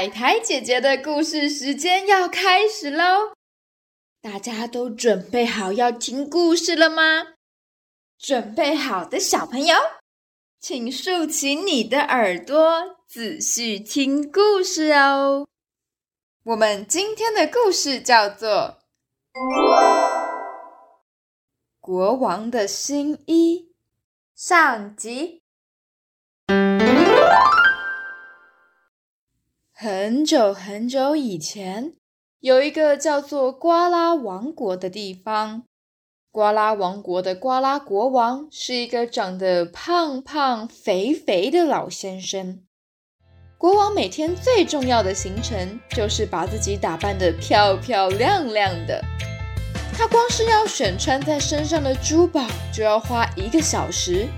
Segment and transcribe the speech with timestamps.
[0.00, 3.34] 海苔姐姐的故事时间要开始喽！
[4.22, 7.34] 大家都准备好要听故事了吗？
[8.18, 9.76] 准备好的小朋友，
[10.58, 15.46] 请竖起你的耳朵，仔细听故事哦。
[16.44, 18.78] 我们今天的故事叫做
[21.78, 23.68] 《国王的新衣》
[24.34, 25.42] 上集。
[29.82, 31.94] 很久很久以前，
[32.40, 35.62] 有一个叫做瓜拉王国的地方。
[36.30, 42.60] 瓜拉王国的瓜拉国王是一个长得胖胖肥肥的老先生。
[43.56, 49.02] 国王每天最重要的行程就是把自己打扮得漂漂亮亮的。
[49.94, 54.28] 他光是要选穿在身上的珠宝，就要花一个小时。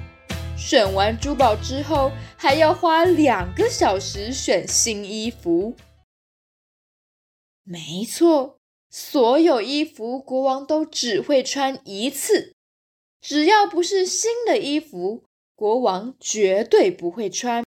[0.64, 5.74] 选完珠宝之后，还要花两个小时选新衣服。
[7.64, 12.54] 没错，所有衣服国王都只会穿一次，
[13.20, 15.24] 只要不是新的衣服，
[15.56, 17.64] 国王绝对不会穿。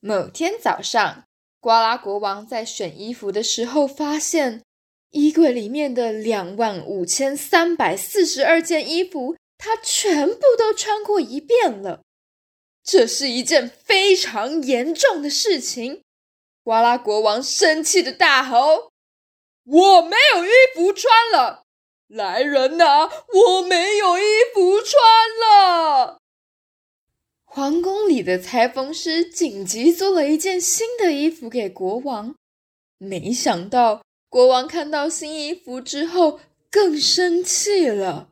[0.00, 1.24] 某天早上，
[1.60, 4.62] 瓜拉国王在选衣服的时候，发现
[5.10, 9.36] 衣柜里面的两万五千三百四十二件衣服。
[9.64, 12.02] 他全部都穿过一遍了，
[12.84, 16.02] 这是一件非常严重的事情。
[16.62, 18.90] 瓜拉国王生气的大吼
[19.64, 21.62] ：“我没有衣服穿了！
[22.08, 25.00] 来人呐，我没有衣服穿
[25.40, 26.18] 了！”
[27.48, 32.34] 皇宫里的裁缝师紧急做了一件新的衣服给国王，
[32.98, 38.28] 没想到国王看到新衣服之后更生气了。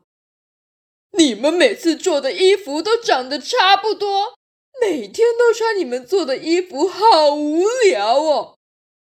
[1.15, 4.33] 你们每次做的衣服都长得差不多，
[4.81, 8.55] 每天都穿你们做的衣服，好无聊哦！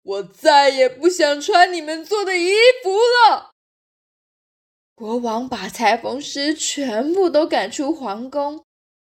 [0.04, 2.52] 我再也不想穿你们做的衣
[2.84, 3.52] 服了。
[4.94, 8.66] 国王把裁缝师全部都赶出皇宫，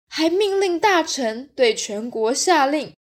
[0.09, 2.95] 还命令大臣对全国下令：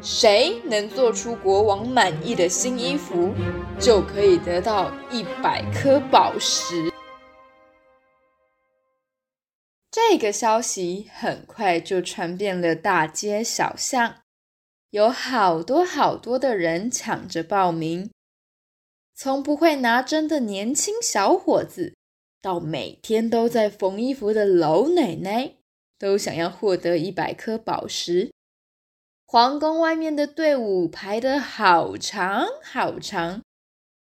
[0.00, 3.34] 谁能做出国王满意的新衣服，
[3.78, 6.90] 就可以得到一百颗宝石。
[9.90, 14.16] 这个消息很快就传遍了大街小巷，
[14.90, 18.10] 有好多好多的人抢着报名。
[19.14, 21.94] 从不会拿针的年轻小伙子，
[22.42, 25.54] 到每天都在缝衣服的老奶奶，
[25.98, 28.30] 都想要获得一百颗宝石。
[29.26, 33.42] 皇宫外面的队伍排得好长好长，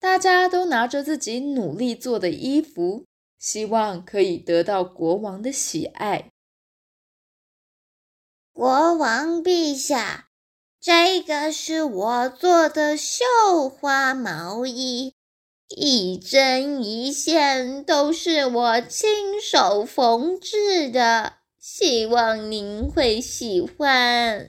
[0.00, 3.04] 大家都拿着自己努力做的衣服。
[3.38, 6.30] 希望可以得到国王的喜爱。
[8.52, 10.30] 国王陛下，
[10.80, 13.24] 这个是我做的绣
[13.68, 15.14] 花毛衣，
[15.68, 24.48] 一针一线都是我亲手缝制的，希望您会喜欢。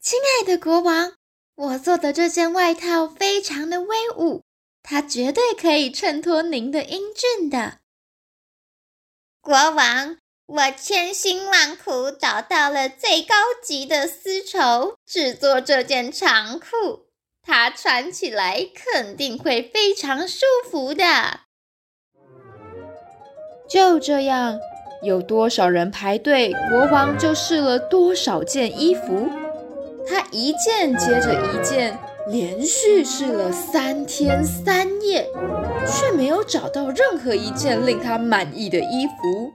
[0.00, 1.12] 亲爱的国王，
[1.56, 4.45] 我做的这件外套非常的威武。
[4.88, 7.78] 它绝对可以衬托您的英俊的，
[9.40, 10.16] 国王。
[10.46, 17.08] 我千辛万苦找到了最高级的丝绸，制作这件长裤，
[17.42, 21.40] 它穿起来肯定会非常舒服的。
[23.68, 24.60] 就这样，
[25.02, 29.28] 有多少人排队，国王就试了多少件衣服。
[30.08, 31.98] 他一件接着一件。
[32.28, 35.30] 连续试了三天三夜，
[35.86, 39.52] 却没有找到任何一件令他满意的衣服。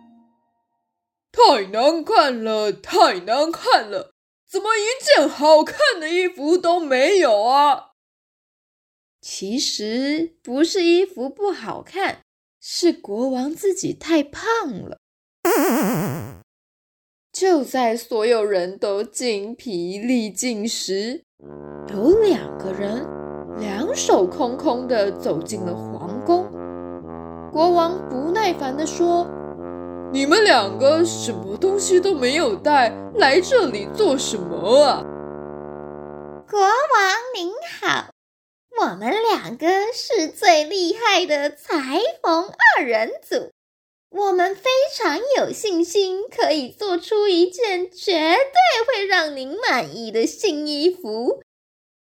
[1.34, 4.14] 太难看了，太难看了！
[4.50, 7.92] 怎么一件好看的衣服都没有啊？
[9.22, 12.22] 其实不是衣服不好看，
[12.62, 14.98] 是国王自己太胖了。
[17.34, 21.24] 就在所有人都精疲力尽时。
[21.88, 23.06] 有两个人
[23.58, 26.46] 两手空空的走进了皇宫。
[27.52, 29.28] 国王不耐烦地说
[30.14, 35.04] ：“你们两个什么东西都没有带，来这里做什么啊？”
[36.50, 36.70] 国王
[37.36, 37.52] 您
[37.82, 38.12] 好，
[38.80, 43.52] 我们两个是最厉害的裁缝二人组，
[44.12, 51.42] 我们非常有信心可以做出一件绝对会让您满意的新衣服。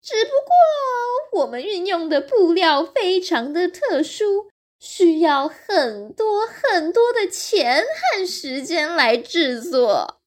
[0.02, 4.48] 只不过我们运用的布料非常的特殊，
[4.80, 10.22] 需要很多很多的钱和时间来制作。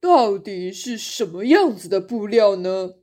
[0.00, 2.94] 到底是什么样子的布料呢？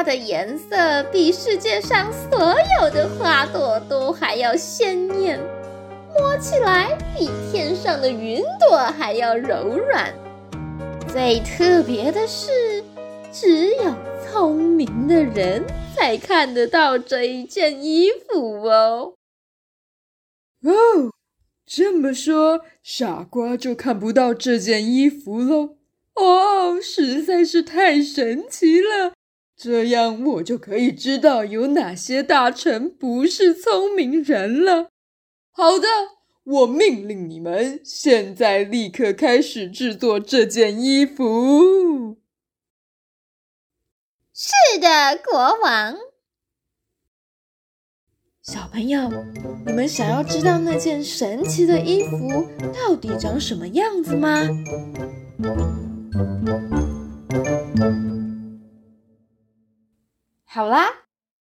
[0.00, 5.38] 它的颜色比世界上所有的花朵都还要鲜艳，
[6.18, 10.10] 摸起来比天上的云朵还要柔软。
[11.06, 12.82] 最特别的是，
[13.30, 13.94] 只有
[14.24, 15.62] 聪明的人
[15.94, 19.12] 才看得到这一件衣服哦。
[20.62, 21.12] 哦，
[21.66, 25.76] 这么说，傻瓜就看不到这件衣服喽？
[26.14, 29.12] 哦，实在是太神奇了！
[29.62, 34.88] 这样我就可以知道有哪些大臣不是聪明人了。
[35.50, 35.86] 好的，
[36.44, 42.16] 我命令你们现在立刻开始制作这件衣服。
[44.32, 45.94] 是的，国王。
[48.40, 49.10] 小朋友，
[49.66, 54.48] 你们想要知道那件神奇的衣服到底长什么样子吗？
[60.52, 60.90] 好啦，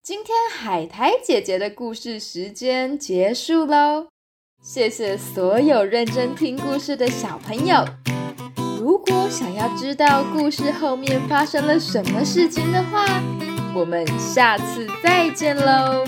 [0.01, 4.07] 今天海苔姐姐的故事时间结束喽。
[4.61, 7.83] 谢谢所有认真听故事的小朋友。
[8.79, 13.21] 如果想要知道故事后面发生了什么事情的话，
[13.75, 16.06] 我们下次再见喽，